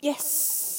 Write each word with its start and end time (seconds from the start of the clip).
Yes, 0.00 0.24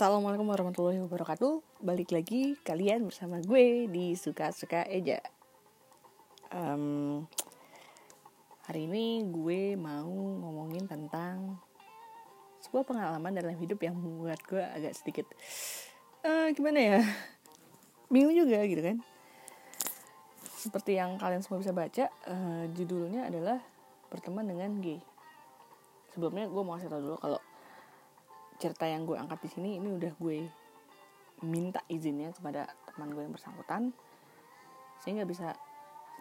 Assalamualaikum 0.01 0.49
warahmatullahi 0.49 0.97
wabarakatuh. 1.05 1.61
Balik 1.77 2.09
lagi 2.09 2.57
kalian 2.65 3.05
bersama 3.05 3.37
gue 3.37 3.85
di 3.85 4.17
Suka-Suka 4.17 4.89
Eja. 4.89 5.21
Um, 6.49 7.29
Hari 8.65 8.89
ini 8.89 9.21
gue 9.29 9.77
mau 9.77 10.09
ngomongin 10.09 10.89
tentang 10.89 11.53
Sebuah 12.65 12.81
pengalaman 12.81 13.37
dalam 13.37 13.53
hidup 13.61 13.77
yang 13.85 13.93
membuat 13.93 14.41
gue 14.49 14.57
agak 14.57 14.97
sedikit 14.97 15.29
uh, 16.25 16.49
Gimana 16.57 16.81
ya? 16.81 16.99
Bingung 18.09 18.33
juga 18.33 18.57
gitu 18.65 18.81
kan? 18.81 19.05
Seperti 20.49 20.97
yang 20.97 21.21
kalian 21.21 21.45
semua 21.45 21.61
bisa 21.61 21.69
baca 21.69 22.09
uh, 22.25 22.65
Judulnya 22.73 23.29
adalah 23.29 23.61
Berteman 24.09 24.49
dengan 24.49 24.81
gay. 24.81 24.97
Sebelumnya 26.09 26.49
gue 26.49 26.61
mau 26.65 26.73
kasih 26.73 26.89
tau 26.89 27.05
dulu 27.05 27.21
kalau 27.21 27.37
cerita 28.61 28.85
yang 28.85 29.09
gue 29.09 29.17
angkat 29.17 29.41
di 29.41 29.49
sini 29.49 29.69
ini 29.81 29.89
udah 29.97 30.13
gue 30.21 30.45
minta 31.41 31.81
izinnya 31.89 32.29
kepada 32.29 32.69
teman 32.93 33.09
gue 33.17 33.25
yang 33.25 33.33
bersangkutan. 33.33 33.89
Sehingga 35.01 35.25
bisa 35.25 35.57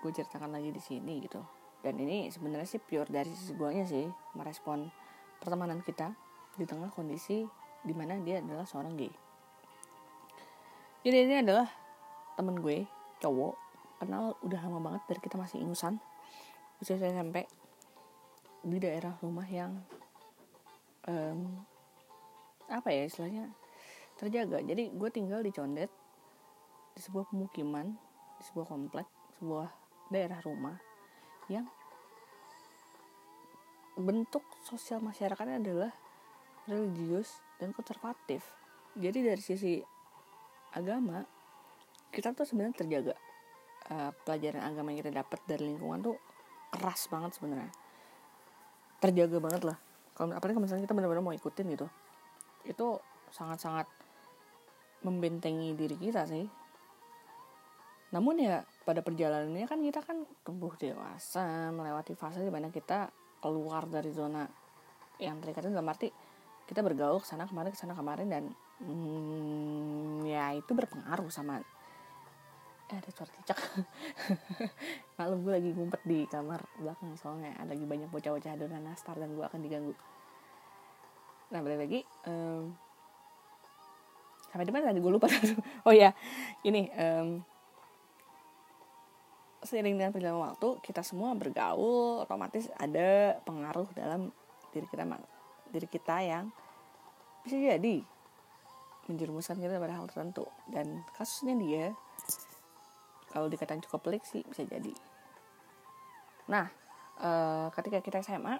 gue 0.00 0.08
ceritakan 0.08 0.56
lagi 0.56 0.72
di 0.72 0.80
sini 0.80 1.20
gitu. 1.20 1.44
Dan 1.84 2.00
ini 2.00 2.32
sebenarnya 2.32 2.64
sih 2.64 2.80
pure 2.80 3.08
dari 3.12 3.28
sisi 3.28 3.52
gue 3.52 3.68
sih 3.84 4.08
merespon 4.32 4.88
pertemanan 5.36 5.84
kita 5.84 6.16
di 6.56 6.64
tengah 6.64 6.88
kondisi 6.88 7.44
di 7.84 7.92
mana 7.92 8.16
dia 8.24 8.40
adalah 8.40 8.64
seorang 8.64 8.96
gay. 8.96 9.12
Jadi 11.04 11.16
ini 11.28 11.36
adalah 11.44 11.68
temen 12.36 12.56
gue 12.60 12.88
cowok 13.20 13.54
kenal 14.00 14.36
udah 14.40 14.60
lama 14.64 14.80
banget 14.80 15.02
dari 15.12 15.20
kita 15.20 15.36
masih 15.36 15.60
ingusan 15.60 16.00
usia 16.80 16.96
SMP 16.96 17.44
di 18.64 18.80
daerah 18.80 19.12
rumah 19.20 19.44
yang 19.44 19.76
um, 21.04 21.64
apa 22.70 22.94
ya 22.94 23.10
istilahnya 23.10 23.50
terjaga. 24.16 24.62
Jadi 24.62 24.94
gue 24.94 25.10
tinggal 25.10 25.42
di 25.42 25.50
Condet 25.50 25.90
di 26.94 27.00
sebuah 27.02 27.28
pemukiman 27.34 27.90
di 28.38 28.42
sebuah 28.46 28.66
komplek 28.70 29.06
sebuah 29.36 29.68
daerah 30.08 30.38
rumah 30.42 30.76
yang 31.50 31.66
bentuk 33.98 34.46
sosial 34.64 35.02
masyarakatnya 35.02 35.60
adalah 35.60 35.92
religius 36.70 37.42
dan 37.58 37.74
konservatif. 37.74 38.46
Jadi 38.96 39.18
dari 39.20 39.42
sisi 39.42 39.82
agama 40.72 41.26
kita 42.14 42.32
tuh 42.32 42.46
sebenarnya 42.46 42.86
terjaga. 42.86 43.14
Uh, 43.90 44.14
pelajaran 44.22 44.62
agama 44.62 44.94
yang 44.94 45.02
kita 45.02 45.10
dapat 45.10 45.40
dari 45.50 45.66
lingkungan 45.66 45.98
tuh 45.98 46.16
keras 46.70 47.10
banget 47.10 47.34
sebenarnya. 47.34 47.72
Terjaga 49.02 49.38
banget 49.42 49.62
lah. 49.66 49.78
Kalau 50.14 50.30
apalagi 50.36 50.54
kalau 50.54 50.64
misalnya 50.68 50.84
kita 50.86 50.94
benar-benar 50.94 51.24
mau 51.24 51.34
ikutin 51.34 51.66
gitu 51.74 51.88
itu 52.66 52.98
sangat-sangat 53.30 53.86
membentengi 55.06 55.72
diri 55.76 55.96
kita 55.96 56.28
sih. 56.28 56.44
Namun 58.10 58.42
ya 58.42 58.66
pada 58.82 59.00
perjalanannya 59.06 59.66
kan 59.70 59.80
kita 59.80 60.02
kan 60.02 60.26
tumbuh 60.42 60.74
dewasa 60.74 61.70
melewati 61.70 62.18
fase 62.18 62.42
di 62.42 62.50
mana 62.50 62.68
kita 62.68 63.08
keluar 63.38 63.86
dari 63.86 64.10
zona 64.10 64.44
yang 65.22 65.38
terikat 65.38 65.70
dalam 65.70 65.86
arti 65.88 66.10
kita 66.66 66.86
bergaul 66.86 67.22
sana 67.22 67.46
kemarin 67.46 67.74
sana 67.74 67.94
kemarin 67.94 68.28
dan 68.30 68.44
hmm, 68.82 70.26
ya 70.26 70.54
itu 70.54 70.70
berpengaruh 70.70 71.26
sama 71.30 71.62
eh 72.90 72.98
ada 72.98 73.10
suara 73.14 73.30
cicak. 73.30 73.58
Malam 75.18 75.46
gue 75.46 75.52
lagi 75.54 75.70
ngumpet 75.70 76.02
di 76.02 76.26
kamar 76.26 76.58
belakang 76.82 77.14
soalnya 77.14 77.54
ada 77.54 77.70
lagi 77.70 77.86
banyak 77.86 78.10
bocah-bocah 78.10 78.58
adonan 78.58 78.82
nastar 78.82 79.14
dan 79.14 79.30
gue 79.38 79.44
akan 79.46 79.62
diganggu 79.62 79.94
nah 81.50 81.60
balik 81.62 81.86
lagi 81.86 82.00
um, 82.26 82.74
sampai 84.50 84.70
mana 84.70 84.90
tadi 84.90 85.02
gue 85.02 85.12
lupa 85.12 85.30
oh 85.86 85.94
ya 85.94 86.14
ini 86.66 86.90
um, 86.94 87.42
seiring 89.60 90.00
dengan 90.00 90.10
perjalanan 90.14 90.54
waktu 90.54 90.80
kita 90.80 91.04
semua 91.04 91.36
bergaul 91.36 92.24
otomatis 92.24 92.70
ada 92.80 93.38
pengaruh 93.44 93.86
dalam 93.92 94.32
diri 94.72 94.86
kita 94.88 95.04
diri 95.70 95.88
kita 95.90 96.16
yang 96.24 96.48
bisa 97.44 97.56
jadi 97.56 98.02
menjerumuskan 99.10 99.58
kita 99.58 99.82
pada 99.82 99.96
hal 99.96 100.06
tertentu. 100.06 100.46
Dan 100.70 101.02
kasusnya 101.18 101.58
dia 101.58 101.84
kalau 103.30 103.46
dikatakan 103.46 103.82
cukup 103.86 104.10
pelik 104.10 104.24
sih 104.26 104.42
bisa 104.46 104.66
jadi. 104.66 104.94
Nah 106.50 106.66
uh, 107.22 107.68
ketika 107.74 108.02
kita 108.02 108.22
SMA 108.22 108.58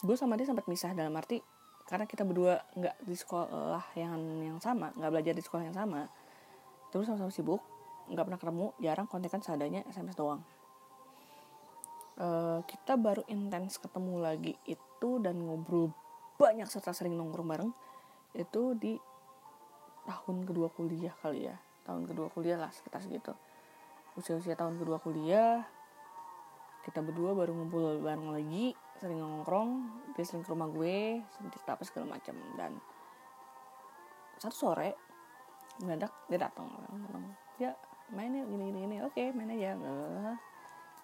gue 0.00 0.16
sama 0.16 0.38
dia 0.40 0.48
sempat 0.48 0.64
misah 0.66 0.96
dalam 0.96 1.12
arti 1.18 1.44
karena 1.90 2.06
kita 2.06 2.22
berdua 2.22 2.62
nggak 2.78 3.02
di 3.02 3.18
sekolah 3.18 3.82
yang 3.98 4.14
yang 4.46 4.58
sama 4.62 4.94
nggak 4.94 5.10
belajar 5.10 5.34
di 5.34 5.42
sekolah 5.42 5.66
yang 5.66 5.74
sama. 5.74 6.06
Terus 6.94 7.10
sama-sama 7.10 7.34
sibuk 7.34 7.58
nggak 8.06 8.24
pernah 8.30 8.38
ketemu 8.38 8.66
jarang 8.78 9.06
kontekan 9.10 9.42
seadanya 9.42 9.82
sms 9.90 10.14
doang. 10.14 10.40
Uh, 12.14 12.62
kita 12.70 12.94
baru 12.94 13.26
intens 13.26 13.82
ketemu 13.82 14.22
lagi 14.22 14.54
itu 14.70 15.10
dan 15.18 15.40
ngobrol 15.42 15.90
banyak 16.38 16.70
serta 16.70 16.94
sering 16.94 17.18
nongkrong 17.18 17.48
bareng 17.48 17.70
itu 18.38 18.78
di 18.78 18.94
tahun 20.06 20.46
kedua 20.46 20.70
kuliah 20.70 21.12
kali 21.18 21.50
ya. 21.50 21.58
Tahun 21.82 22.06
kedua 22.06 22.30
kuliah 22.30 22.54
lah 22.54 22.70
sekitar 22.70 23.02
segitu. 23.02 23.34
Usia-usia 24.14 24.54
tahun 24.54 24.78
kedua 24.78 25.02
kuliah 25.02 25.66
kita 26.80 27.04
berdua 27.04 27.36
baru 27.36 27.52
ngumpul 27.52 28.00
bareng 28.00 28.32
lagi 28.32 28.72
sering 28.96 29.20
nongkrong 29.20 29.84
dia 30.16 30.24
sering 30.24 30.44
ke 30.44 30.50
rumah 30.52 30.68
gue 30.72 31.20
sering 31.36 31.50
cerita 31.52 31.76
apa 31.76 31.84
segala 31.84 32.16
macam. 32.16 32.34
Dan 32.56 32.72
satu 34.40 34.56
sore 34.56 34.96
mendadak 35.80 36.12
dia 36.28 36.40
datang. 36.40 36.68
Ya 37.60 37.76
mainnya 38.12 38.44
gini 38.48 38.72
gini 38.72 38.78
gini. 38.88 38.96
Oke 39.04 39.32
main 39.36 39.52
aja. 39.52 39.76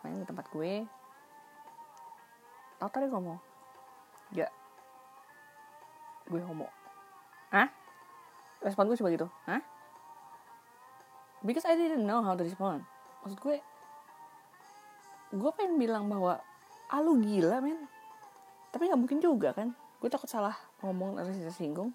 Main 0.05 0.21
di 0.21 0.27
tempat 0.29 0.49
gue. 0.49 0.89
Tau 2.81 2.89
tadi 2.89 3.09
ngomong 3.09 3.39
ya 4.33 4.49
gue 6.27 6.41
homo. 6.41 6.69
Ah 7.53 7.69
respon 8.65 8.89
gue 8.89 8.99
coba 8.99 9.13
gitu 9.13 9.29
ah 9.47 9.63
because 11.45 11.63
I 11.69 11.77
didn't 11.79 12.03
know 12.03 12.25
how 12.25 12.35
to 12.35 12.43
respond. 12.43 12.83
Maksud 13.23 13.39
gue 13.39 13.57
gue 15.35 15.51
pengen 15.59 15.79
bilang 15.81 16.07
bahwa 16.07 16.39
ah 16.91 17.03
gila 17.03 17.59
men. 17.59 17.79
Tapi 18.71 18.83
nggak 18.87 19.01
mungkin 19.01 19.19
juga 19.19 19.51
kan? 19.51 19.75
Gue 19.99 20.07
takut 20.13 20.31
salah 20.31 20.55
ngomong 20.85 21.19
atau 21.19 21.33
tersinggung. 21.33 21.91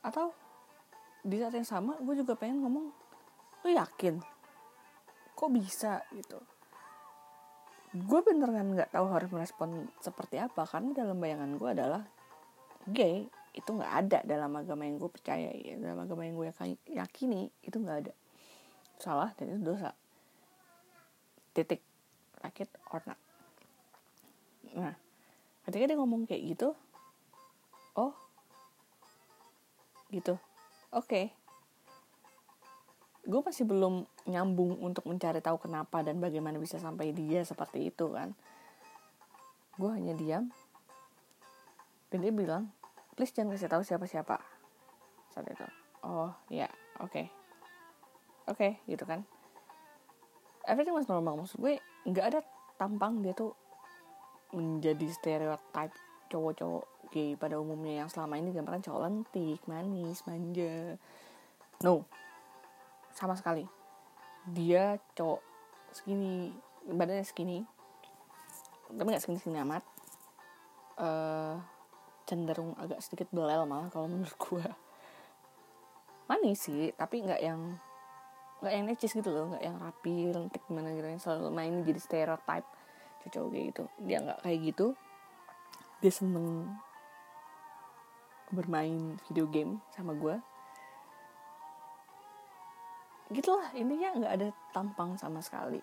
Atau 0.00 0.32
di 1.26 1.42
saat 1.42 1.52
yang 1.52 1.66
sama 1.66 1.98
gue 2.00 2.14
juga 2.16 2.38
pengen 2.38 2.64
ngomong 2.64 2.86
lu 3.66 3.70
yakin? 3.74 4.22
Kok 5.36 5.50
bisa? 5.52 6.00
Gitu. 6.14 6.38
Gue 7.96 8.20
bener 8.24 8.48
kan 8.48 8.66
nggak 8.72 8.90
tahu 8.92 9.06
harus 9.12 9.28
merespon 9.32 9.88
seperti 10.00 10.40
apa 10.40 10.64
karena 10.64 10.96
dalam 10.96 11.16
bayangan 11.20 11.50
gue 11.60 11.68
adalah 11.68 12.02
gay 12.88 13.26
itu 13.56 13.70
nggak 13.72 13.92
ada 14.04 14.18
dalam 14.24 14.52
agama 14.52 14.84
yang 14.88 14.96
gue 14.96 15.10
percaya 15.12 15.52
ya. 15.52 15.76
Dalam 15.76 16.08
agama 16.08 16.24
yang 16.24 16.40
gue 16.40 16.48
yakini 16.88 17.52
itu 17.60 17.76
nggak 17.76 17.98
ada. 18.06 18.14
Salah 18.96 19.36
dan 19.36 19.52
itu 19.52 19.60
dosa 19.60 19.92
titik 21.56 21.80
sakit 22.44 22.68
or 22.92 23.00
not. 23.08 23.16
Nah 24.76 24.92
ketika 25.64 25.88
dia 25.88 25.96
ngomong 25.96 26.28
kayak 26.28 26.44
gitu 26.52 26.76
oh 27.96 28.12
gitu. 30.12 30.36
Oke. 30.92 31.08
Okay. 31.08 31.26
gue 33.26 33.42
masih 33.42 33.66
belum 33.66 34.06
nyambung 34.30 34.78
untuk 34.78 35.02
mencari 35.02 35.42
tahu 35.42 35.58
kenapa 35.58 35.98
dan 35.98 36.22
bagaimana 36.22 36.62
bisa 36.62 36.78
sampai 36.78 37.10
dia 37.10 37.42
seperti 37.42 37.90
itu 37.90 38.14
kan. 38.14 38.30
Gue 39.74 39.90
hanya 39.90 40.14
diam. 40.14 40.46
Dan 42.06 42.22
dia 42.22 42.30
bilang 42.30 42.70
please 43.18 43.34
jangan 43.34 43.58
kasih 43.58 43.66
tahu 43.66 43.82
siapa-siapa. 43.82 44.38
Saat 45.34 45.50
itu. 45.50 45.66
Oh 46.06 46.30
ya 46.52 46.70
oke. 47.02 47.10
Okay. 47.10 47.26
oke 48.46 48.62
okay, 48.62 48.72
gitu 48.86 49.02
kan 49.02 49.26
everything 50.66 50.94
was 50.94 51.08
normal 51.08 51.38
maksud 51.40 51.58
gue 51.62 51.78
nggak 52.06 52.26
ada 52.34 52.40
tampang 52.76 53.24
dia 53.24 53.32
tuh 53.32 53.56
menjadi 54.54 55.06
stereotip 55.10 55.90
cowok-cowok 56.30 56.84
gay 57.10 57.38
pada 57.38 57.58
umumnya 57.58 58.04
yang 58.04 58.10
selama 58.10 58.38
ini 58.38 58.50
gambaran 58.50 58.82
cowok 58.82 59.00
lentik, 59.06 59.60
manis, 59.70 60.26
manja. 60.26 60.98
No, 61.82 62.02
sama 63.14 63.38
sekali. 63.38 63.62
Dia 64.50 64.98
cowok 65.14 65.40
segini, 65.94 66.50
badannya 66.86 67.26
segini, 67.26 67.58
tapi 68.90 69.06
nggak 69.06 69.22
segini 69.22 69.38
segini 69.38 69.58
amat. 69.62 69.84
Uh, 70.96 71.60
cenderung 72.26 72.74
agak 72.80 72.98
sedikit 73.04 73.30
belel 73.30 73.68
malah 73.68 73.92
kalau 73.92 74.10
menurut 74.10 74.34
gue. 74.34 74.66
Manis 76.26 76.58
sih, 76.58 76.90
tapi 76.98 77.22
nggak 77.22 77.38
yang 77.38 77.78
nggak 78.64 78.72
yang 78.72 78.84
necis 78.88 79.12
gitu 79.12 79.28
loh, 79.28 79.52
nggak 79.52 79.64
yang 79.64 79.76
rapi, 79.76 80.32
lentik 80.32 80.62
gimana 80.64 80.92
gitu 80.96 81.06
yang 81.06 81.22
selalu 81.22 81.48
main 81.52 81.72
jadi 81.84 82.00
stereotip 82.00 82.64
cowok 83.26 83.48
kayak 83.50 83.64
gitu. 83.74 83.84
Dia 84.06 84.18
nggak 84.22 84.38
kayak 84.46 84.58
gitu. 84.70 84.86
Dia 85.98 86.12
seneng 86.14 86.78
bermain 88.54 89.18
video 89.26 89.50
game 89.50 89.82
sama 89.90 90.14
gue 90.14 90.38
gitulah 93.26 93.74
intinya 93.74 94.14
nggak 94.22 94.34
ada 94.38 94.48
tampang 94.70 95.18
sama 95.18 95.42
sekali. 95.42 95.82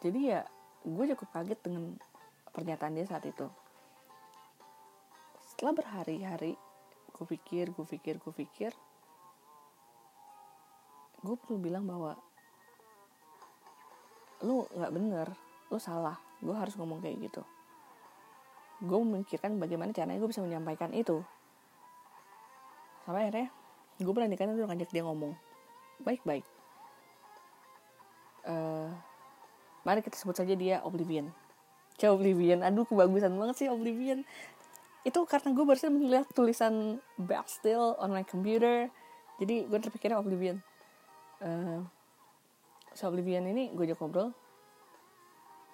Jadi 0.00 0.32
ya 0.32 0.40
gue 0.88 1.04
cukup 1.12 1.28
kaget 1.36 1.60
dengan 1.60 2.00
pernyataan 2.48 2.96
dia 2.96 3.04
saat 3.04 3.28
itu. 3.28 3.44
Setelah 5.52 5.76
berhari-hari 5.76 6.56
gue 7.12 7.26
pikir 7.28 7.76
gue 7.76 7.84
pikir 7.84 8.16
gue 8.16 8.32
pikir 8.32 8.72
gue 11.22 11.36
perlu 11.38 11.56
bilang 11.62 11.86
bahwa 11.86 12.18
lu 14.42 14.66
nggak 14.74 14.92
bener 14.92 15.28
lu 15.70 15.78
salah. 15.78 16.18
Gue 16.42 16.52
harus 16.52 16.74
ngomong 16.74 16.98
kayak 16.98 17.30
gitu. 17.30 17.42
Gue 18.82 18.98
memikirkan 18.98 19.54
bagaimana 19.62 19.94
caranya 19.94 20.18
gue 20.18 20.30
bisa 20.30 20.42
menyampaikan 20.42 20.90
itu. 20.90 21.22
Sampai 23.06 23.30
akhirnya 23.30 23.48
gue 24.02 24.12
beranikan 24.12 24.50
itu 24.50 24.66
ngajak 24.66 24.90
dia 24.90 25.06
ngomong. 25.06 25.38
Baik-baik. 26.02 26.42
Uh, 28.42 28.90
mari 29.86 30.02
kita 30.02 30.18
sebut 30.18 30.34
saja 30.34 30.58
dia 30.58 30.82
Oblivion. 30.82 31.30
Coba 31.94 32.18
Oblivion. 32.18 32.66
Aduh 32.66 32.82
kebagusan 32.82 33.38
banget 33.38 33.62
sih 33.62 33.68
Oblivion. 33.70 34.26
Itu 35.06 35.22
karena 35.30 35.54
gue 35.54 35.62
barusan 35.62 35.94
melihat 35.94 36.26
tulisan 36.34 36.98
Bastille 37.14 37.94
on 38.02 38.10
my 38.10 38.26
computer. 38.26 38.90
Jadi 39.38 39.70
gue 39.70 39.78
terpikirnya 39.78 40.18
Oblivion 40.18 40.58
uh, 41.42 41.82
so 42.94 43.10
Oblivion 43.10 43.44
ini 43.50 43.74
gue 43.74 43.84
ajak 43.84 43.98
ngobrol. 43.98 44.30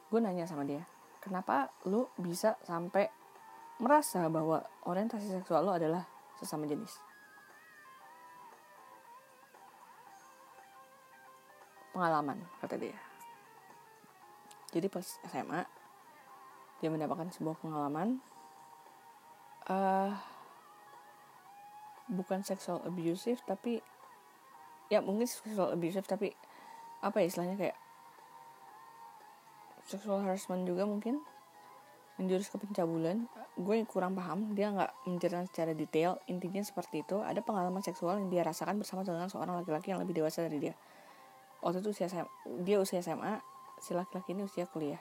Gue 0.08 0.18
nanya 0.24 0.48
sama 0.48 0.64
dia 0.64 0.88
kenapa 1.28 1.68
lu 1.84 2.08
bisa 2.16 2.56
sampai 2.64 3.10
merasa 3.78 4.26
bahwa 4.32 4.64
orientasi 4.88 5.28
seksual 5.28 5.68
lo 5.68 5.76
adalah 5.76 6.08
sesama 6.40 6.66
jenis? 6.66 6.96
Pengalaman 11.92 12.40
kata 12.62 12.80
dia. 12.80 12.96
Jadi 14.72 14.86
pas 14.88 15.04
SMA 15.04 15.62
dia 16.78 16.88
mendapatkan 16.88 17.28
sebuah 17.34 17.58
pengalaman 17.58 18.22
uh, 19.66 20.14
bukan 22.06 22.40
sexual 22.46 22.80
abusive 22.86 23.42
tapi 23.42 23.82
ya 24.88 25.04
mungkin 25.04 25.28
sexual 25.28 25.72
abusive 25.72 26.08
tapi 26.08 26.32
apa 27.04 27.22
ya 27.22 27.26
istilahnya 27.30 27.56
kayak 27.60 27.78
sexual 29.88 30.20
harassment 30.20 30.68
juga 30.68 30.84
mungkin. 30.84 31.24
Menjurus 32.20 32.52
ke 32.52 32.60
pencabulan. 32.60 33.24
Gue 33.56 33.82
kurang 33.88 34.12
paham 34.18 34.52
dia 34.52 34.68
nggak 34.68 35.08
menceritakan 35.08 35.46
secara 35.48 35.72
detail. 35.72 36.20
Intinya 36.28 36.60
seperti 36.60 37.06
itu. 37.06 37.24
Ada 37.24 37.40
pengalaman 37.40 37.80
seksual 37.80 38.20
yang 38.20 38.28
dia 38.28 38.44
rasakan 38.44 38.76
bersama 38.76 39.02
dengan 39.02 39.32
seorang 39.32 39.56
laki-laki 39.56 39.96
yang 39.96 40.02
lebih 40.02 40.20
dewasa 40.20 40.44
dari 40.44 40.60
dia. 40.60 40.74
Waktu 41.64 41.82
itu 41.82 41.90
usia 41.90 42.06
SMA, 42.06 42.30
dia 42.62 42.78
usia 42.78 43.00
SMA 43.02 43.40
si 43.80 43.96
laki-laki 43.96 44.36
ini 44.36 44.44
usia 44.44 44.68
kuliah. 44.68 45.00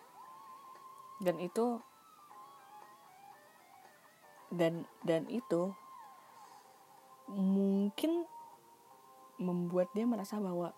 Dan 1.18 1.42
itu 1.42 1.82
dan 4.48 4.88
dan 5.04 5.28
itu 5.28 5.76
mungkin 7.28 8.24
membuat 9.38 9.94
dia 9.94 10.06
merasa 10.10 10.42
bahwa 10.42 10.74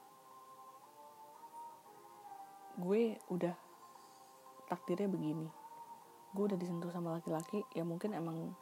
gue 2.80 3.20
udah 3.32 3.56
takdirnya 4.68 5.08
begini. 5.12 5.48
Gue 6.36 6.44
udah 6.52 6.60
disentuh 6.60 6.92
sama 6.92 7.18
laki-laki 7.18 7.66
ya 7.74 7.84
mungkin 7.84 8.14
emang 8.16 8.54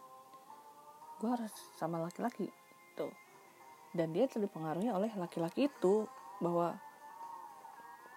gue 1.18 1.30
harus 1.30 1.54
sama 1.78 2.02
laki-laki 2.02 2.50
tuh. 2.94 3.14
Dan 3.94 4.14
dia 4.14 4.30
terpengaruhi 4.30 4.94
oleh 4.94 5.10
laki-laki 5.18 5.70
itu 5.70 6.06
bahwa 6.38 6.78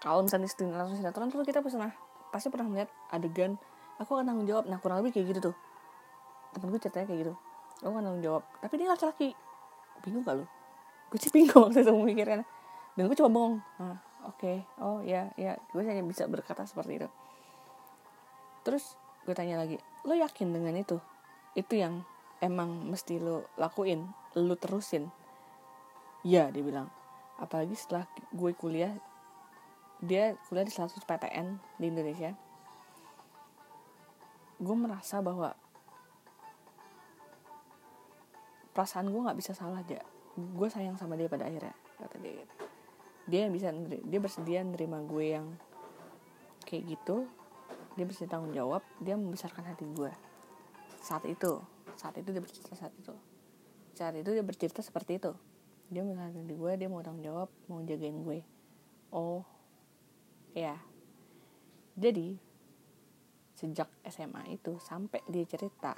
kalau 0.00 0.24
misalnya 0.24 0.48
langsung 0.76 0.96
sinetron 1.00 1.32
tuh 1.32 1.44
kita 1.44 1.60
pernah 1.64 1.92
pasti 2.32 2.48
pernah 2.48 2.68
melihat 2.68 2.88
adegan 3.12 3.56
aku 3.96 4.16
akan 4.16 4.28
tanggung 4.28 4.48
jawab. 4.48 4.64
Nah 4.68 4.76
kurang 4.80 5.00
lebih 5.00 5.16
kayak 5.16 5.36
gitu 5.36 5.52
tuh. 5.52 5.56
Temen 6.52 6.68
gue 6.72 6.80
ceritanya 6.80 7.08
kayak 7.08 7.20
gitu. 7.24 7.34
Aku 7.84 7.92
akan 7.96 8.04
tanggung 8.04 8.24
jawab. 8.24 8.42
Tapi 8.60 8.74
dia 8.76 8.88
laki-laki. 8.92 9.32
Bingung 10.04 10.24
gak 10.24 10.40
lu 10.40 10.59
gue 11.10 11.18
sih 11.18 11.34
bingung 11.34 11.70
itu 11.74 11.90
memikirkan 11.90 12.46
dan 12.94 13.02
gue 13.06 13.16
coba 13.18 13.30
bohong 13.30 13.56
nah 13.82 13.98
oke. 14.26 14.40
Okay. 14.40 14.56
oh 14.80 15.00
ya 15.00 15.32
ya. 15.36 15.56
Gue 15.72 15.84
hanya 15.84 16.04
bisa 16.04 16.28
berkata 16.28 16.64
seperti 16.68 17.00
itu. 17.02 17.08
Terus 18.66 18.96
gue 19.24 19.34
tanya 19.36 19.60
lagi 19.60 19.80
lo 20.04 20.16
yakin 20.16 20.52
dengan 20.52 20.76
itu? 20.76 21.00
Itu 21.56 21.76
yang 21.76 22.04
emang 22.40 22.88
mesti 22.88 23.20
lo 23.20 23.48
lakuin 23.56 24.08
lo 24.36 24.54
terusin? 24.56 25.08
Ya 26.24 26.52
dia 26.52 26.62
bilang. 26.64 26.88
Apalagi 27.40 27.72
setelah 27.76 28.04
gue 28.32 28.52
kuliah 28.52 28.92
dia 30.00 30.36
kuliah 30.48 30.64
di 30.64 30.72
salah 30.72 30.88
satu 30.92 31.04
PTN 31.04 31.56
di 31.80 31.86
Indonesia. 31.88 32.32
Gue 34.60 34.76
merasa 34.76 35.24
bahwa 35.24 35.56
perasaan 38.76 39.08
gue 39.08 39.24
nggak 39.24 39.40
bisa 39.40 39.52
salah 39.56 39.80
aja 39.80 39.98
gue 40.56 40.68
sayang 40.68 40.96
sama 40.96 41.16
dia 41.16 41.28
pada 41.28 41.46
akhirnya 41.46 41.74
kata 42.00 42.16
dia 42.20 42.32
gitu. 42.40 42.54
dia 43.30 43.40
yang 43.46 43.52
bisa 43.52 43.68
dia 44.06 44.20
bersedia 44.20 44.60
nerima 44.64 44.98
gue 45.04 45.26
yang 45.36 45.46
kayak 46.64 46.96
gitu 46.96 47.28
dia 47.98 48.06
bisa 48.06 48.24
tanggung 48.24 48.54
jawab 48.54 48.80
dia 49.02 49.18
membesarkan 49.18 49.66
hati 49.66 49.84
gue. 49.90 50.12
Saat 51.02 51.26
itu 51.26 51.60
saat 51.98 52.16
itu 52.16 52.30
dia 52.32 52.42
bercerita 52.42 52.72
saat 52.78 52.94
itu. 52.96 53.14
Saat 53.92 54.14
itu 54.16 54.30
dia 54.32 54.44
bercerita 54.46 54.80
seperti 54.80 55.20
itu. 55.20 55.32
Dia 55.90 56.06
membesarkan 56.06 56.46
hati 56.46 56.54
gue 56.56 56.72
dia 56.80 56.88
mau 56.88 57.02
tanggung 57.04 57.26
jawab 57.26 57.48
mau 57.66 57.82
jagain 57.82 58.22
gue. 58.24 58.40
Oh 59.10 59.42
ya 60.54 60.74
jadi 62.00 62.38
sejak 63.54 63.92
SMA 64.08 64.56
itu 64.56 64.80
sampai 64.80 65.20
dia 65.28 65.44
cerita 65.44 65.94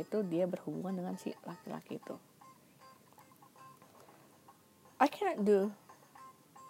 itu 0.00 0.24
dia 0.24 0.48
berhubungan 0.48 0.96
dengan 0.96 1.14
si 1.20 1.36
laki-laki 1.44 2.00
itu 2.00 2.16
I 5.02 5.10
cannot 5.10 5.42
do 5.42 5.74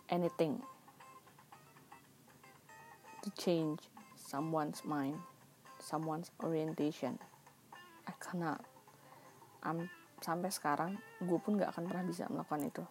anything 0.09 0.65
to 3.21 3.29
change 3.37 3.85
someone's 4.17 4.81
mind 4.89 5.21
someone's 5.83 6.31
orientation. 6.41 7.19
I 8.07 8.15
cannot. 8.23 8.63
I'm, 9.67 9.91
sampai 10.23 10.55
sekarang 10.55 10.97
gue 11.19 11.39
pun 11.43 11.59
gak 11.59 11.75
akan 11.75 11.91
pernah 11.91 12.07
bisa 12.07 12.31
melakukan 12.31 12.63
itu. 12.63 12.85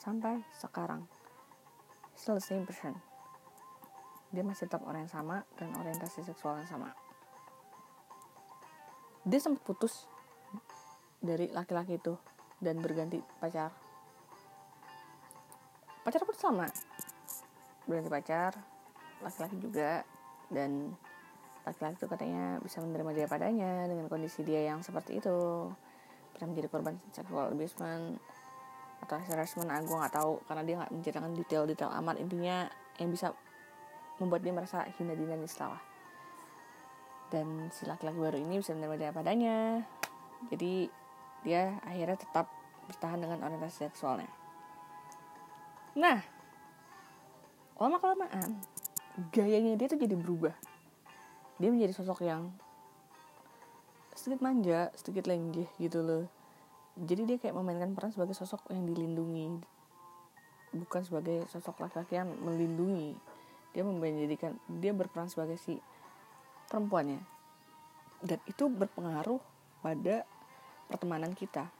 Sampai 0.00 0.40
sekarang. 0.56 1.04
Still 2.16 2.40
the 2.40 2.44
same 2.44 2.64
person. 2.64 2.96
Dia 4.32 4.42
masih 4.42 4.66
tetap 4.66 4.82
orang 4.88 5.06
yang 5.06 5.12
sama 5.12 5.44
dan 5.60 5.70
orientasi 5.76 6.24
seksual 6.24 6.58
yang 6.58 6.68
sama. 6.68 6.90
Dia 9.24 9.40
sempat 9.40 9.62
putus 9.62 10.08
dari 11.20 11.48
laki-laki 11.52 11.96
itu 12.00 12.16
dan 12.60 12.80
berganti 12.80 13.20
pacar 13.40 13.83
pacar 16.04 16.20
pun 16.22 16.36
sama. 16.36 16.66
Berganti 17.88 18.10
pacar 18.12 18.52
laki-laki 19.24 19.56
juga. 19.58 20.04
Dan 20.52 20.92
laki-laki 21.64 21.96
itu 21.96 22.06
katanya 22.06 22.60
bisa 22.60 22.84
menerima 22.84 23.10
dia 23.16 23.26
padanya 23.26 23.88
dengan 23.88 24.06
kondisi 24.12 24.44
dia 24.44 24.68
yang 24.68 24.84
seperti 24.84 25.18
itu. 25.18 25.72
Pernah 26.36 26.46
menjadi 26.52 26.68
korban 26.68 26.94
seksual 27.10 27.56
abusement 27.56 28.20
atau 29.02 29.16
harassment. 29.32 29.72
Ah, 29.72 29.80
gue 29.80 29.96
nggak 29.96 30.14
tahu 30.14 30.32
karena 30.44 30.62
dia 30.62 30.74
nggak 30.84 30.92
menceritakan 30.92 31.32
detail-detail 31.32 31.90
amat. 32.04 32.20
Intinya 32.20 32.68
yang 33.00 33.10
bisa 33.10 33.32
membuat 34.20 34.44
dia 34.44 34.52
merasa 34.54 34.86
hina 34.94 35.18
dina 35.18 35.34
salah 35.50 35.82
dan 37.34 37.66
si 37.74 37.82
laki-laki 37.82 38.14
baru 38.14 38.38
ini 38.38 38.62
bisa 38.62 38.70
menerima 38.78 38.94
dia 38.94 39.10
padanya. 39.10 39.58
Jadi 40.54 40.86
dia 41.42 41.74
akhirnya 41.82 42.14
tetap 42.14 42.46
bertahan 42.86 43.18
dengan 43.18 43.42
orientasi 43.42 43.90
seksualnya 43.90 44.43
nah 45.94 46.18
lama 47.78 47.98
kelamaan 47.98 48.58
gayanya 49.30 49.78
dia 49.78 49.86
tuh 49.86 49.98
jadi 49.98 50.18
berubah. 50.18 50.54
Dia 51.62 51.70
menjadi 51.70 51.94
sosok 51.94 52.26
yang 52.26 52.50
sedikit 54.14 54.42
manja 54.42 54.90
sedikit 54.98 55.30
lenggeh 55.30 55.70
gitu 55.78 56.02
loh. 56.02 56.24
Jadi 56.94 57.26
dia 57.26 57.36
kayak 57.38 57.54
memainkan 57.54 57.94
peran 57.94 58.10
sebagai 58.14 58.34
sosok 58.34 58.70
yang 58.70 58.86
dilindungi. 58.86 59.62
Bukan 60.74 61.02
sebagai 61.06 61.46
sosok 61.50 61.86
laki-laki 61.86 62.18
yang 62.18 62.30
melindungi. 62.42 63.14
Dia 63.74 63.82
menjadikan 63.86 64.58
dia 64.66 64.94
berperan 64.94 65.30
sebagai 65.30 65.58
si 65.58 65.78
perempuannya. 66.70 67.22
Dan 68.22 68.38
itu 68.46 68.70
berpengaruh 68.70 69.42
pada 69.82 70.26
pertemanan 70.90 71.34
kita 71.34 71.70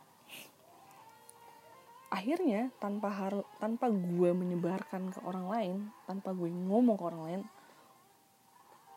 akhirnya 2.14 2.71
tanpa 2.78 3.11
harus 3.11 3.42
tanpa 3.59 3.90
gue 3.90 4.30
menyebarkan 4.30 5.11
ke 5.11 5.18
orang 5.26 5.47
lain 5.50 5.76
tanpa 6.06 6.30
gue 6.30 6.47
ngomong 6.47 6.94
ke 6.94 7.04
orang 7.11 7.23
lain 7.26 7.40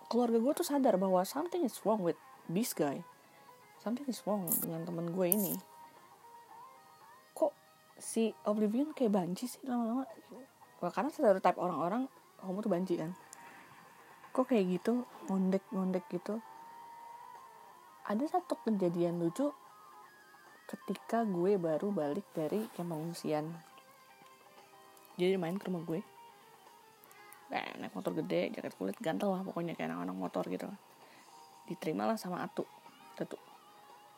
keluarga 0.07 0.39
gue 0.39 0.53
tuh 0.55 0.67
sadar 0.67 0.95
bahwa 0.95 1.19
something 1.27 1.67
is 1.67 1.75
wrong 1.83 1.99
with 1.99 2.15
this 2.47 2.71
guy. 2.71 3.03
Something 3.83 4.07
is 4.07 4.23
wrong 4.23 4.47
dengan 4.63 4.87
temen 4.87 5.11
gue 5.11 5.27
ini. 5.27 5.53
Kok 7.35 7.53
si 7.99 8.31
Oblivion 8.47 8.95
kayak 8.95 9.13
banci 9.13 9.45
sih 9.45 9.61
lama-lama? 9.67 10.07
Wah, 10.79 10.91
karena 10.91 11.11
stereotype 11.11 11.59
orang-orang 11.59 12.07
homo 12.41 12.63
tuh 12.63 12.71
banci 12.71 12.95
kan. 12.95 13.11
Kok 14.31 14.47
kayak 14.47 14.79
gitu 14.79 15.03
ngondek 15.27 15.63
ngondek 15.75 16.07
gitu. 16.07 16.39
Ada 18.07 18.39
satu 18.39 18.55
kejadian 18.63 19.19
lucu 19.19 19.51
ketika 20.67 21.23
gue 21.23 21.55
baru 21.55 21.95
balik 21.95 22.27
dari 22.35 22.67
kamp 22.75 22.91
pengungsian 22.91 23.55
jadi 25.17 25.39
main 25.39 25.57
ke 25.57 25.65
rumah 25.71 25.81
gue. 25.87 26.03
Nah, 27.49 27.63
naik 27.79 27.95
motor 27.95 28.13
gede 28.13 28.53
jaket 28.53 28.75
kulit 28.75 28.99
ganteng 28.99 29.33
lah 29.33 29.41
pokoknya 29.41 29.73
kayak 29.73 29.89
anak-anak 29.95 30.17
motor 30.19 30.43
gitu 30.51 30.67
diterima 31.65 32.05
lah 32.05 32.19
sama 32.19 32.43
Atu. 32.43 32.67
Atu 33.17 33.39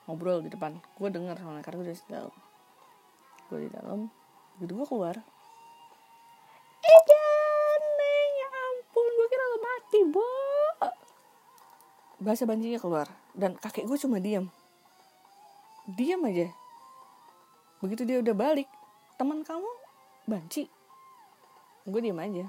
ngobrol 0.09 0.41
di 0.41 0.49
depan. 0.49 0.81
Gue 0.97 1.13
denger 1.13 1.37
soalnya 1.37 1.61
karena 1.61 1.85
gue 1.85 1.93
di 1.93 2.09
dalam. 2.09 2.33
Gue 3.47 3.59
di 3.63 3.69
dalam. 3.69 3.99
Begitu 4.57 4.73
gue 4.75 4.87
keluar. 4.89 5.15
Eh 6.81 7.01
Neng, 7.79 8.31
ya 8.41 8.47
ampun 8.49 9.11
gue 9.13 9.27
kira 9.29 9.45
lo 9.45 9.57
mati 9.61 9.99
bahasa 12.19 12.43
banjinya 12.43 12.81
keluar. 12.81 13.07
Dan 13.31 13.55
kakek 13.55 13.87
gue 13.87 13.95
cuma 13.95 14.19
diam 14.19 14.51
diam 15.97 16.21
aja. 16.29 16.53
Begitu 17.81 18.05
dia 18.05 18.17
udah 18.21 18.35
balik 18.35 18.69
teman 19.17 19.41
kamu 19.41 19.69
banci. 20.29 20.69
Gue 21.87 22.01
diam 22.03 22.19
aja. 22.21 22.45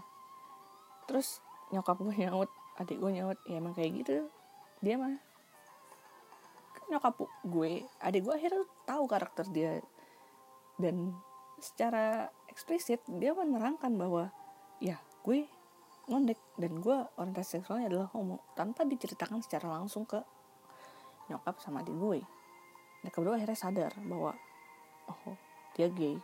Terus 1.09 1.41
nyokap 1.73 1.97
gue 2.03 2.15
nyaut 2.27 2.51
adik 2.77 2.97
gue 3.01 3.11
nyaut 3.13 3.39
ya 3.49 3.57
emang 3.57 3.73
kayak 3.73 4.05
gitu. 4.05 4.29
Dia 4.85 5.01
mah. 5.01 5.17
Nyokap 6.91 7.17
gue 7.47 7.87
adik 8.03 8.23
gue 8.27 8.35
akhirnya 8.35 8.65
tahu 8.85 9.05
karakter 9.09 9.47
dia. 9.49 9.81
Dan 10.77 11.17
secara 11.61 12.29
eksplisit 12.49 13.05
dia 13.07 13.33
menerangkan 13.33 13.93
bahwa 13.97 14.33
ya 14.81 15.01
gue 15.25 15.49
ngondek 16.11 16.41
dan 16.59 16.83
gue 16.83 16.97
orientasi 17.17 17.63
seksualnya 17.63 17.89
adalah 17.89 18.09
homo. 18.13 18.43
Tanpa 18.59 18.85
diceritakan 18.85 19.41
secara 19.41 19.71
langsung 19.71 20.05
ke 20.05 20.19
nyokap 21.31 21.63
sama 21.63 21.87
adik 21.87 21.95
gue 21.95 22.21
mereka 23.01 23.17
berdua 23.21 23.37
akhirnya 23.41 23.59
sadar 23.59 23.93
bahwa 24.05 24.37
oh 25.09 25.37
dia 25.77 25.89
gay 25.89 26.17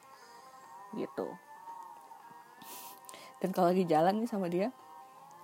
gitu. 0.95 1.27
Dan 3.37 3.53
kalau 3.53 3.69
lagi 3.73 3.85
jalan 3.85 4.17
nih 4.23 4.29
sama 4.29 4.49
dia 4.49 4.73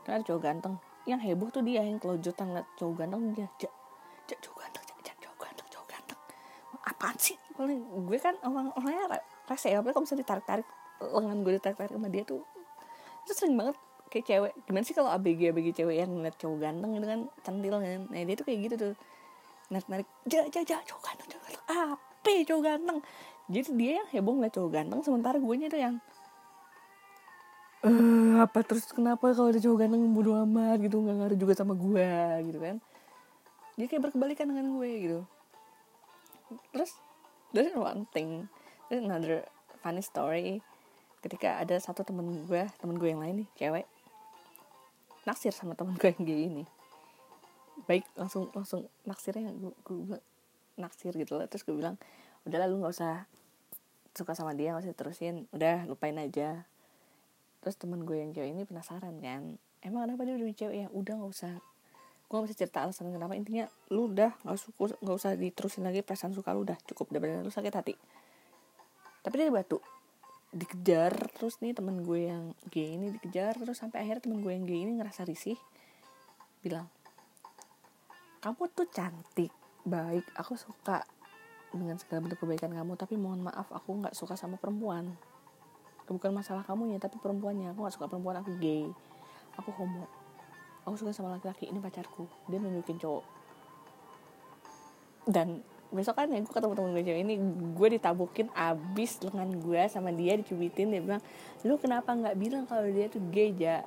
kan 0.03 0.21
ada 0.21 0.25
cowok 0.25 0.43
ganteng. 0.43 0.75
Yang 1.05 1.21
heboh 1.29 1.49
tuh 1.51 1.63
dia 1.67 1.83
yang 1.83 1.99
kelojotan 1.99 2.55
ngeliat 2.55 2.69
cowok 2.79 2.95
ganteng 2.95 3.21
dia 3.37 3.47
jak 3.59 3.73
jak 4.31 4.39
cowok 4.41 4.59
ganteng 4.65 4.83
jak 4.87 4.99
jak 5.03 5.17
cowok 5.21 5.39
ganteng 5.45 5.67
cowok 5.69 5.89
ganteng. 5.91 6.19
Apaan 6.83 7.17
sih? 7.21 7.37
Paling 7.53 7.79
gue 8.09 8.19
kan 8.19 8.35
orang 8.43 8.73
orangnya 8.75 9.21
rese 9.51 9.69
ya 9.69 9.83
apalagi 9.83 9.95
kalau 9.95 10.05
misalnya 10.09 10.23
ditarik 10.25 10.45
tarik 10.49 10.69
lengan 11.03 11.37
gue 11.43 11.53
ditarik 11.59 11.77
tarik 11.77 11.93
sama 11.93 12.09
dia 12.09 12.23
tuh 12.23 12.43
itu 13.23 13.33
sering 13.39 13.55
banget 13.55 13.77
kayak 14.11 14.25
cewek. 14.27 14.53
Gimana 14.67 14.85
sih 14.87 14.95
kalau 14.97 15.11
abg 15.13 15.41
abg 15.53 15.67
cewek 15.75 15.97
yang 16.01 16.11
ngeliat 16.11 16.37
cowok 16.41 16.59
ganteng 16.59 16.91
gitu 16.97 17.07
kan 17.07 17.21
centil 17.45 17.75
kan? 17.79 18.03
Nah 18.09 18.21
dia 18.25 18.35
tuh 18.35 18.47
kayak 18.47 18.61
gitu 18.67 18.75
tuh. 18.79 18.95
Narik 19.73 19.87
narik 19.89 20.09
ja 20.27 20.41
ja 20.49 20.61
ja 20.65 20.79
cowok 20.85 21.03
ganteng 21.03 21.03
cowok 21.03 21.03
ganteng 21.07 21.22
apa 21.73 22.29
ya 22.29 22.43
cowok 22.49 22.63
ganteng? 22.63 22.99
Jadi 23.51 23.69
dia 23.75 23.93
yang 24.01 24.09
heboh 24.15 24.33
ngeliat 24.39 24.55
cowok 24.55 24.71
ganteng 24.71 25.01
sementara 25.03 25.37
gue 25.37 25.55
nya 25.59 25.69
tuh 25.69 25.81
yang 25.81 25.97
eh 27.83 28.39
apa 28.39 28.63
terus 28.63 28.87
kenapa 28.95 29.35
kalau 29.35 29.51
ada 29.51 29.59
cowok 29.59 29.79
ganteng 29.83 30.03
bodo 30.15 30.39
amat? 30.47 30.79
Gitu 30.79 30.97
nggak 31.03 31.17
ngaruh 31.19 31.39
juga 31.39 31.53
sama 31.59 31.75
gue 31.75 32.11
gitu 32.47 32.59
kan. 32.63 32.77
Dia 33.75 33.87
kayak 33.91 34.03
berkebalikan 34.11 34.47
dengan 34.47 34.79
gue 34.79 34.91
gitu. 35.03 35.21
Terus 36.71 36.95
there's 37.51 37.75
one 37.75 38.07
thing 38.15 38.47
there's 38.87 39.03
another 39.03 39.43
funny 39.83 40.05
story. 40.05 40.63
Ketika 41.23 41.59
ada 41.59 41.75
satu 41.79 42.07
temen 42.07 42.47
gue 42.47 42.63
temen 42.79 42.97
gue 42.99 43.09
yang 43.11 43.23
lain 43.23 43.45
nih 43.45 43.49
cewek 43.59 43.87
naksir 45.23 45.55
sama 45.55 45.75
temen 45.75 45.95
gue 45.99 46.11
yang 46.15 46.23
gay 46.23 46.41
ini. 46.47 46.65
Baik 47.89 48.07
langsung 48.15 48.47
langsung 48.55 48.87
naksirnya 49.03 49.51
gue, 49.55 49.73
gue, 49.83 49.97
gue 50.07 50.19
naksir 50.81 51.13
gitu 51.17 51.37
lah 51.37 51.47
terus 51.49 51.65
gue 51.67 51.77
bilang 51.77 52.01
udah 52.49 52.67
lu 52.67 52.83
nggak 52.83 52.95
usah 52.95 53.27
suka 54.13 54.37
sama 54.37 54.53
dia 54.53 54.77
nggak 54.77 54.85
usah 54.85 54.97
terusin. 54.97 55.49
Udah 55.51 55.89
lupain 55.89 56.15
aja. 56.21 56.69
Terus 57.65 57.77
temen 57.81 58.05
gue 58.05 58.21
yang 58.21 58.31
cewek 58.37 58.51
ini 58.53 58.63
penasaran 58.69 59.17
kan 59.23 59.57
emang 59.83 60.07
kenapa 60.07 60.23
dia 60.29 60.35
udah 60.37 60.47
cewek? 60.53 60.77
Ya 60.87 60.89
udah 60.93 61.15
nggak 61.19 61.33
usah. 61.33 61.55
Gue 62.29 62.35
gak 62.41 62.47
bisa 62.49 62.57
cerita 62.65 62.79
alasan 62.85 63.13
kenapa. 63.13 63.37
Intinya 63.37 63.69
lu 63.93 64.13
udah 64.13 64.33
nggak 64.45 64.59
suka 64.61 64.97
nggak 65.01 65.17
usah 65.17 65.31
diterusin 65.37 65.85
lagi 65.85 66.01
perasaan 66.05 66.33
suka 66.37 66.53
lu 66.53 66.65
udah 66.65 66.77
cukup. 66.89 67.09
Daripada 67.13 67.41
lu 67.45 67.53
sakit 67.53 67.73
hati. 67.73 67.95
Tapi 69.25 69.35
dia 69.37 69.53
batu. 69.53 69.81
Dikejar 70.53 71.17
terus 71.33 71.57
nih 71.65 71.73
temen 71.73 72.05
gue 72.05 72.29
yang 72.29 72.53
gay 72.69 73.01
ini 73.01 73.17
dikejar 73.17 73.57
terus 73.57 73.81
sampai 73.81 74.05
akhirnya 74.05 74.29
temen 74.29 74.45
gue 74.45 74.53
yang 74.53 74.69
gay 74.69 74.85
ini 74.85 74.93
ngerasa 75.01 75.25
risih. 75.25 75.57
Bilang 76.61 76.89
kamu 78.43 78.69
tuh 78.75 78.91
cantik 78.91 79.62
baik 79.83 80.27
aku 80.39 80.55
suka 80.55 81.03
dengan 81.73 81.97
segala 81.97 82.29
bentuk 82.29 82.45
kebaikan 82.45 82.71
kamu 82.71 82.95
tapi 82.95 83.17
mohon 83.17 83.43
maaf 83.43 83.67
aku 83.73 84.05
nggak 84.05 84.15
suka 84.15 84.39
sama 84.39 84.61
perempuan. 84.61 85.17
Bukan 86.07 86.29
masalah 86.37 86.61
kamu 86.69 86.93
ya 86.93 86.99
tapi 87.01 87.17
perempuannya. 87.17 87.73
Aku 87.73 87.81
nggak 87.81 87.97
suka 87.97 88.07
perempuan 88.07 88.37
aku 88.37 88.53
gay. 88.61 88.85
Aku 89.57 89.73
homo. 89.73 90.05
Aku 90.85 91.01
suka 91.01 91.17
sama 91.17 91.33
laki-laki 91.33 91.73
ini 91.73 91.81
pacarku. 91.81 92.29
Dia 92.53 92.61
nunjukin 92.61 93.01
cowok. 93.01 93.25
Dan 95.25 95.65
besok 95.93 96.17
kan 96.17 96.29
ya 96.29 96.41
gue 96.41 96.49
ketemu 96.49 96.73
temen 96.73 96.91
gue 96.97 97.05
cewek 97.05 97.21
ini 97.21 97.35
gue 97.77 97.89
ditabukin 98.01 98.49
abis 98.57 99.21
lengan 99.29 99.61
gue 99.61 99.83
sama 99.93 100.09
dia 100.09 100.41
dicubitin 100.41 100.89
dia 100.89 101.05
bilang 101.05 101.21
lu 101.69 101.77
kenapa 101.77 102.17
nggak 102.17 102.33
bilang 102.41 102.65
kalau 102.65 102.89
dia 102.89 103.13
tuh 103.13 103.21
gay 103.29 103.53
ja? 103.53 103.85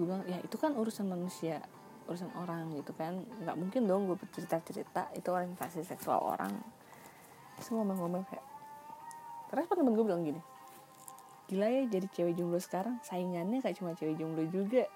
Gue 0.00 0.08
bilang 0.08 0.24
ya 0.24 0.40
itu 0.40 0.56
kan 0.56 0.72
urusan 0.72 1.04
manusia 1.04 1.60
urusan 2.08 2.30
orang 2.38 2.72
gitu 2.74 2.92
kan. 2.94 3.22
Nggak 3.42 3.56
mungkin 3.58 3.80
dong 3.86 4.02
gue 4.10 4.16
bercerita 4.18 4.58
cerita 4.64 5.02
itu 5.14 5.28
orientasi 5.28 5.84
seksual 5.86 6.22
orang. 6.22 6.52
Semua 7.62 7.82
ngomong-ngomong 7.84 8.24
kayak 8.26 8.46
terus 9.52 9.68
temen 9.68 9.92
gue 9.92 10.06
bilang 10.08 10.24
gini 10.24 10.40
gila 11.52 11.68
ya 11.68 11.84
jadi 11.84 12.08
cewek 12.08 12.32
jomblo 12.40 12.56
sekarang. 12.56 12.96
Saingannya 13.04 13.60
kayak 13.60 13.76
cuma 13.76 13.92
cewek 13.92 14.16
jomblo 14.16 14.48
juga. 14.48 14.88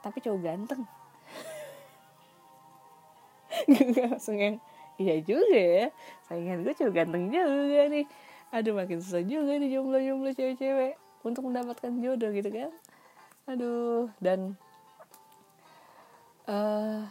Tapi 0.00 0.24
cowok 0.24 0.40
ganteng. 0.40 0.82
Gue 3.68 4.04
langsung 4.08 4.40
yang 4.40 4.56
iya 4.98 5.20
juga 5.20 5.54
ya 5.54 5.86
saingan 6.26 6.64
gue 6.64 6.72
cowok 6.72 6.94
ganteng 6.96 7.28
juga 7.28 7.84
nih. 7.92 8.06
Aduh 8.48 8.72
makin 8.72 9.04
susah 9.04 9.20
juga 9.20 9.60
nih 9.60 9.76
jomblo-jomblo 9.76 10.32
cewek-cewek 10.32 10.96
untuk 11.20 11.44
mendapatkan 11.44 11.92
jodoh 12.00 12.32
gitu 12.32 12.48
kan. 12.48 12.72
Aduh 13.44 14.08
dan 14.24 14.56
uh, 16.48 17.04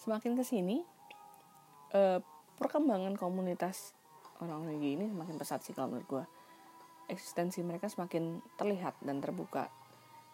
semakin 0.00 0.34
ke 0.34 0.42
sini 0.42 0.82
uh, 1.92 2.18
perkembangan 2.56 3.14
komunitas 3.20 3.92
orang-orang 4.40 4.80
gini 4.80 5.04
semakin 5.12 5.36
pesat 5.36 5.60
sih 5.60 5.76
kalau 5.76 5.92
menurut 5.92 6.08
gue 6.08 6.24
eksistensi 7.10 7.58
mereka 7.66 7.90
semakin 7.90 8.38
terlihat 8.54 9.02
dan 9.02 9.18
terbuka. 9.18 9.66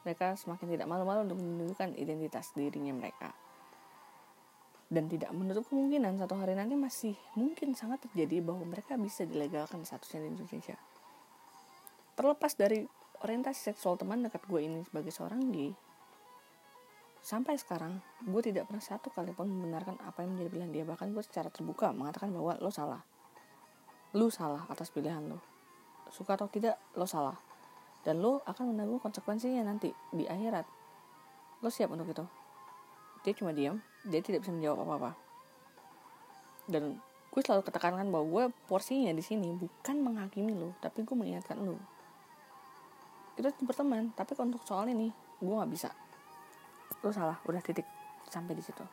Mereka 0.04 0.36
semakin 0.36 0.76
tidak 0.76 0.86
malu-malu 0.86 1.26
untuk 1.26 1.40
menunjukkan 1.40 1.96
identitas 1.96 2.52
dirinya 2.52 2.92
mereka. 2.92 3.32
Dan 4.86 5.10
tidak 5.10 5.34
menutup 5.34 5.66
kemungkinan 5.66 6.14
satu 6.20 6.38
hari 6.38 6.54
nanti 6.54 6.78
masih 6.78 7.16
mungkin 7.34 7.74
sangat 7.74 8.06
terjadi 8.06 8.38
bahwa 8.44 8.62
mereka 8.62 8.94
bisa 8.94 9.26
dilegalkan 9.26 9.82
statusnya 9.82 10.28
di 10.28 10.38
Indonesia. 10.38 10.78
Terlepas 12.14 12.54
dari 12.54 12.86
orientasi 13.24 13.74
seksual 13.74 13.98
teman 13.98 14.22
dekat 14.22 14.46
gue 14.46 14.60
ini 14.62 14.86
sebagai 14.86 15.10
seorang 15.10 15.42
gay, 15.50 15.74
sampai 17.26 17.58
sekarang 17.58 17.98
gue 18.22 18.42
tidak 18.46 18.70
pernah 18.70 18.84
satu 18.86 19.10
kali 19.10 19.34
pun 19.34 19.50
membenarkan 19.50 19.98
apa 20.06 20.22
yang 20.22 20.38
menjadi 20.38 20.50
pilihan 20.54 20.70
dia. 20.70 20.84
Bahkan 20.86 21.10
gue 21.10 21.24
secara 21.26 21.50
terbuka 21.50 21.90
mengatakan 21.90 22.30
bahwa 22.30 22.54
lo 22.62 22.70
salah. 22.70 23.02
Lo 24.14 24.30
salah 24.30 24.62
atas 24.70 24.94
pilihan 24.94 25.26
lo. 25.26 25.42
Suka 26.14 26.38
atau 26.38 26.46
tidak, 26.46 26.78
lo 26.94 27.10
salah. 27.10 27.34
Dan 28.06 28.22
lo 28.22 28.46
akan 28.46 28.70
menanggung 28.70 29.02
konsekuensinya 29.02 29.66
nanti 29.66 29.90
di 30.14 30.22
akhirat. 30.22 30.62
Lo 31.66 31.68
siap 31.74 31.90
untuk 31.90 32.06
itu? 32.06 32.22
Dia 33.26 33.34
cuma 33.34 33.50
diam, 33.50 33.82
dia 34.06 34.22
tidak 34.22 34.46
bisa 34.46 34.54
menjawab 34.54 34.86
apa-apa 34.86 35.26
dan 36.66 36.98
gue 37.30 37.40
selalu 37.42 37.62
ketekankan 37.66 38.06
bahwa 38.10 38.26
gue 38.26 38.44
porsinya 38.66 39.14
di 39.14 39.22
sini 39.22 39.54
bukan 39.54 39.96
menghakimi 40.02 40.54
lo 40.54 40.74
tapi 40.82 41.06
gue 41.06 41.16
mengingatkan 41.16 41.62
lo 41.62 41.78
kita 43.38 43.54
berteman 43.62 44.10
tapi 44.18 44.34
untuk 44.34 44.62
soal 44.66 44.90
ini 44.90 45.14
gue 45.38 45.54
nggak 45.54 45.70
bisa 45.70 45.90
lo 47.04 47.10
salah 47.12 47.36
udah 47.44 47.60
titik 47.60 47.84
sampai 48.30 48.54
di 48.56 48.62
situ. 48.64 48.84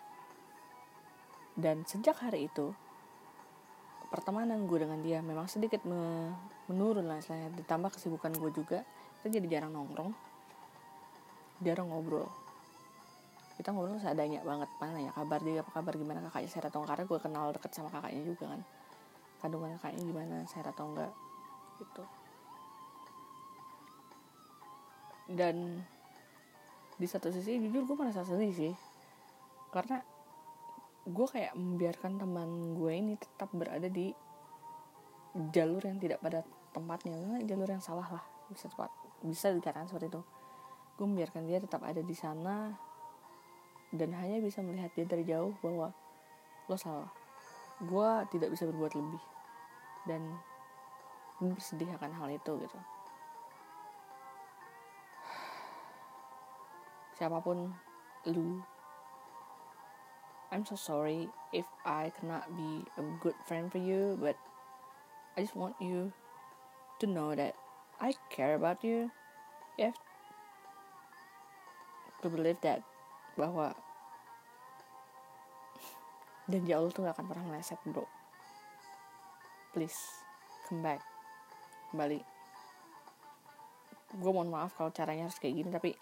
Dan 1.54 1.86
sejak 1.86 2.18
hari 2.18 2.50
itu 2.50 2.74
pertemanan 4.10 4.66
gue 4.70 4.78
dengan 4.78 5.02
dia 5.02 5.22
memang 5.26 5.50
sedikit 5.50 5.82
menurun 6.70 7.06
lah 7.06 7.22
istilahnya. 7.22 7.54
Ditambah 7.54 7.94
kesibukan 7.94 8.34
gue 8.38 8.52
juga 8.54 8.80
kita 9.22 9.40
jadi 9.40 9.48
jarang 9.60 9.74
nongkrong 9.74 10.12
jarang 11.64 11.88
ngobrol. 11.90 12.28
Kita 13.56 13.72
ngobrol 13.72 14.02
seadanya 14.02 14.44
banget 14.44 14.68
mana 14.82 15.00
ya 15.00 15.12
kabar 15.14 15.40
dia 15.40 15.62
apa 15.64 15.72
kabar 15.72 15.94
gimana 15.96 16.20
kakaknya 16.28 16.50
saya 16.52 16.68
atau 16.68 16.84
karena 16.84 17.06
gue 17.06 17.20
kenal 17.22 17.46
deket 17.56 17.72
sama 17.72 17.90
kakaknya 17.94 18.22
juga 18.26 18.46
kan. 18.52 18.62
Kandungan 19.40 19.78
kakaknya 19.80 20.02
gimana 20.04 20.36
saya 20.50 20.70
atau 20.74 20.86
enggak 20.92 21.12
gitu. 21.80 22.04
Dan 25.32 25.82
di 26.98 27.08
satu 27.10 27.34
sisi 27.34 27.58
jujur 27.58 27.86
gue 27.88 27.98
merasa 27.98 28.22
sedih 28.26 28.54
sih. 28.54 28.74
Karena 29.74 30.02
gue 31.04 31.28
kayak 31.28 31.58
membiarkan 31.58 32.22
teman 32.22 32.50
gue 32.78 32.92
ini 32.94 33.14
tetap 33.20 33.50
berada 33.52 33.90
di 33.90 34.14
jalur 35.52 35.82
yang 35.84 35.98
tidak 35.98 36.22
pada 36.22 36.46
tempatnya. 36.72 37.42
Jalur 37.44 37.68
yang 37.70 37.84
salah 37.84 38.06
lah 38.08 38.24
bisa 38.50 38.70
tepat 38.70 38.94
bisa 39.24 39.50
dikatakan 39.52 39.88
seperti 39.90 40.14
itu. 40.14 40.22
Gue 41.00 41.06
membiarkan 41.10 41.50
dia 41.50 41.58
tetap 41.58 41.82
ada 41.82 42.02
di 42.04 42.14
sana 42.14 42.70
dan 43.94 44.10
hanya 44.14 44.42
bisa 44.42 44.62
melihat 44.62 44.94
dia 44.94 45.06
dari 45.06 45.26
jauh 45.26 45.54
bahwa 45.62 45.90
lo 46.70 46.78
salah. 46.78 47.10
Gue 47.82 48.10
tidak 48.30 48.54
bisa 48.54 48.70
berbuat 48.70 48.94
lebih. 48.94 49.24
Dan 50.04 50.22
gue 51.42 51.50
bersedih 51.50 51.90
akan 51.98 52.12
hal 52.14 52.30
itu 52.30 52.54
gitu 52.62 52.80
siapa 57.24 57.40
pun 57.40 57.72
lu 58.28 58.60
I'm 60.52 60.68
so 60.68 60.76
sorry 60.76 61.32
if 61.56 61.64
I 61.88 62.12
cannot 62.20 62.52
be 62.52 62.84
a 63.00 63.04
good 63.24 63.40
friend 63.48 63.72
for 63.72 63.80
you 63.80 64.20
but 64.20 64.36
I 65.40 65.48
just 65.48 65.56
want 65.56 65.80
you 65.80 66.12
to 67.00 67.08
know 67.08 67.32
that 67.32 67.56
I 68.04 68.12
care 68.28 68.60
about 68.60 68.84
you. 68.84 69.08
You 69.80 69.96
have 69.96 69.98
to 72.22 72.28
believe 72.28 72.60
that 72.68 72.84
bahwa 73.40 73.72
dan 76.52 76.68
Allah 76.68 76.92
tuh 76.92 77.08
gak 77.08 77.16
akan 77.16 77.32
pernah 77.32 77.56
meleset 77.56 77.80
bro. 77.88 78.04
Please 79.72 79.96
come 80.68 80.84
back. 80.84 81.00
Kembali. 81.88 82.20
Gue 84.12 84.32
mohon 84.36 84.52
maaf 84.52 84.76
kalau 84.76 84.92
caranya 84.92 85.32
harus 85.32 85.40
kayak 85.40 85.56
gini 85.64 85.72
tapi 85.72 85.96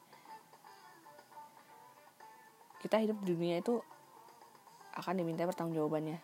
kita 2.82 2.98
hidup 2.98 3.22
di 3.22 3.38
dunia 3.38 3.62
itu 3.62 3.78
akan 4.98 5.14
diminta 5.22 5.46
pertanggungjawabannya. 5.46 6.18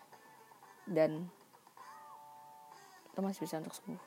Dan 0.90 1.30
kita 3.10 3.20
masih 3.22 3.46
bisa 3.46 3.62
untuk 3.62 3.74
sembuh. 3.78 4.02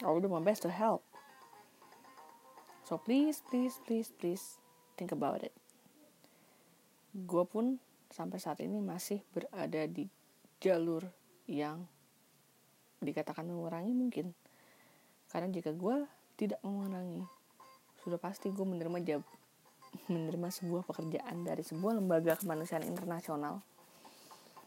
I 0.00 0.08
will 0.08 0.24
do 0.24 0.32
my 0.32 0.40
best 0.40 0.64
to 0.64 0.72
help. 0.72 1.04
So 2.84 2.96
please 2.96 3.44
please 3.48 3.76
please 3.84 4.08
please 4.12 4.60
think 4.96 5.12
about 5.12 5.44
it. 5.44 5.52
Gue 7.12 7.44
pun 7.44 7.80
sampai 8.10 8.40
saat 8.40 8.60
ini 8.64 8.80
masih 8.80 9.22
berada 9.30 9.86
di 9.86 10.08
jalur 10.60 11.06
yang 11.46 11.84
dikatakan 13.00 13.48
mengurangi 13.48 13.92
mungkin. 13.92 14.32
Karena 15.30 15.52
jika 15.52 15.70
gue 15.76 16.08
tidak 16.40 16.60
mengurangi 16.64 17.22
sudah 18.00 18.16
pasti 18.16 18.48
gue 18.48 18.64
menerima 18.64 18.98
menerima 20.10 20.50
sebuah 20.50 20.82
pekerjaan 20.82 21.46
dari 21.46 21.62
sebuah 21.62 22.02
lembaga 22.02 22.34
kemanusiaan 22.34 22.82
internasional 22.82 23.62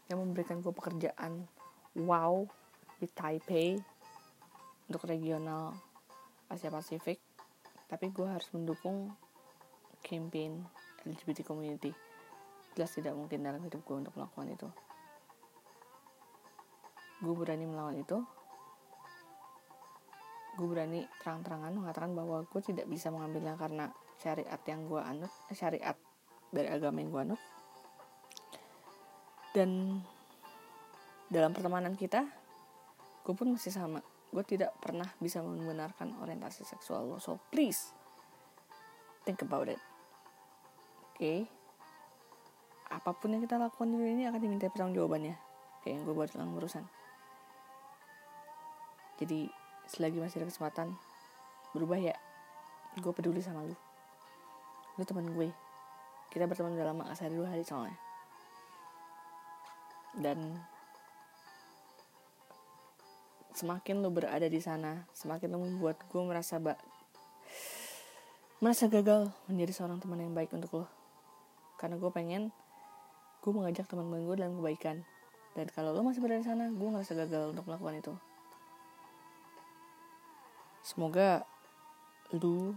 yang 0.08 0.24
memberikan 0.24 0.64
gue 0.64 0.72
pekerjaan 0.72 1.44
wow 2.00 2.48
di 2.96 3.06
Taipei 3.12 3.76
untuk 4.88 5.04
regional 5.04 5.76
Asia 6.48 6.72
Pasifik 6.72 7.20
tapi 7.88 8.08
gue 8.10 8.24
harus 8.24 8.48
mendukung 8.56 9.12
campaign 10.04 10.60
LGBT 11.04 11.44
community. 11.44 11.92
Jelas 12.76 12.92
tidak 12.96 13.14
mungkin 13.16 13.44
dalam 13.44 13.60
hidup 13.64 13.80
gue 13.84 13.96
untuk 13.96 14.12
melakukan 14.16 14.48
itu. 14.50 14.68
Gue 17.22 17.34
berani 17.36 17.64
melawan 17.64 17.96
itu. 17.96 18.18
Gue 20.54 20.66
berani 20.70 21.04
terang-terangan 21.22 21.72
mengatakan 21.72 22.12
bahwa 22.12 22.42
gue 22.44 22.60
tidak 22.64 22.86
bisa 22.88 23.08
mengambilnya 23.14 23.54
karena 23.54 23.90
syariat 24.20 24.60
yang 24.68 24.86
gue 24.86 25.00
anut 25.00 25.32
eh, 25.50 25.56
syariat 25.56 25.96
dari 26.54 26.68
agama 26.70 27.02
yang 27.02 27.10
gue 27.10 27.22
anut. 27.22 27.40
Dan 29.54 30.02
dalam 31.30 31.54
pertemanan 31.54 31.94
kita 31.94 32.26
gue 33.24 33.34
pun 33.34 33.54
masih 33.54 33.74
sama. 33.74 34.02
Gue 34.34 34.42
tidak 34.42 34.74
pernah 34.82 35.06
bisa 35.22 35.38
membenarkan 35.42 36.18
orientasi 36.18 36.66
seksual 36.66 37.06
lo. 37.06 37.18
So 37.22 37.38
please 37.50 37.94
think 39.22 39.42
about 39.46 39.70
it. 39.70 39.80
Oke? 41.14 41.18
Okay? 41.18 41.40
apa 42.94 43.10
pun 43.10 43.34
yang 43.34 43.42
kita 43.42 43.58
lakukan 43.58 43.90
di 43.90 43.98
dunia 43.98 44.12
ini 44.14 44.24
akan 44.30 44.38
diminta 44.38 44.70
pertanggung 44.70 45.02
jawabannya 45.02 45.34
kayak 45.82 45.98
yang 45.98 46.02
gue 46.06 46.14
buat 46.14 46.30
dalam 46.30 46.54
urusan. 46.54 46.84
Jadi 49.18 49.50
selagi 49.90 50.22
masih 50.22 50.42
ada 50.42 50.48
kesempatan 50.48 50.94
berubah 51.74 51.98
ya. 51.98 52.14
Gue 53.02 53.10
peduli 53.10 53.42
sama 53.42 53.66
lu 53.66 53.74
lu 54.98 55.02
teman 55.02 55.26
gue. 55.34 55.50
Kita 56.30 56.46
berteman 56.46 56.74
dalam 56.74 56.98
lama 56.98 57.14
sehari 57.14 57.34
dua 57.38 57.50
hari 57.50 57.62
soalnya. 57.66 57.96
Dan 60.14 60.58
semakin 63.54 64.02
lo 64.02 64.10
berada 64.10 64.50
di 64.50 64.58
sana 64.58 65.06
semakin 65.14 65.54
lo 65.54 65.62
membuat 65.62 66.02
gue 66.10 66.22
merasa 66.26 66.58
bak 66.58 66.74
merasa 68.58 68.90
gagal 68.90 69.30
menjadi 69.46 69.70
seorang 69.70 70.02
teman 70.02 70.18
yang 70.18 70.34
baik 70.34 70.50
untuk 70.50 70.82
lo 70.82 70.86
karena 71.78 71.98
gue 72.02 72.10
pengen 72.10 72.50
gue 73.44 73.52
mengajak 73.52 73.84
teman-teman 73.84 74.24
gue 74.24 74.36
dalam 74.40 74.56
kebaikan. 74.56 75.04
Dan 75.52 75.68
kalau 75.70 75.92
lo 75.92 76.00
masih 76.00 76.24
berada 76.24 76.40
di 76.40 76.48
sana 76.48 76.72
gue 76.72 76.88
ngerasa 76.88 77.12
gagal 77.12 77.52
untuk 77.52 77.68
melakukan 77.68 78.00
itu. 78.00 78.14
Semoga 80.80 81.44
lu 82.32 82.72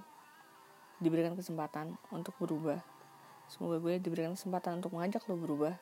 diberikan 0.97 1.33
kesempatan 1.37 1.97
untuk 2.09 2.33
berubah. 2.41 2.81
Semoga 3.47 3.79
gue 3.79 3.99
diberikan 4.01 4.35
kesempatan 4.35 4.83
untuk 4.83 4.93
mengajak 4.93 5.23
lo 5.29 5.39
berubah. 5.39 5.75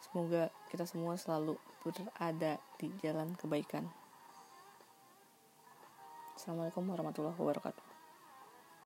Semoga 0.00 0.48
kita 0.72 0.84
semua 0.84 1.16
selalu 1.16 1.56
berada 1.84 2.60
di 2.76 2.88
jalan 3.00 3.32
kebaikan. 3.36 3.88
Assalamualaikum 6.36 6.88
warahmatullahi 6.88 7.36
wabarakatuh 7.36 7.89